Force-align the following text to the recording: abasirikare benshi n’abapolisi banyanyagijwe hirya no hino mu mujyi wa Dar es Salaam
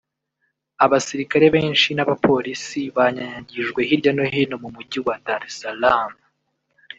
abasirikare 0.85 1.45
benshi 1.55 1.89
n’abapolisi 1.93 2.81
banyanyagijwe 2.97 3.79
hirya 3.89 4.11
no 4.15 4.23
hino 4.31 4.55
mu 4.63 4.69
mujyi 4.75 4.99
wa 5.05 5.15
Dar 5.25 5.41
es 5.47 5.55
Salaam 5.61 6.11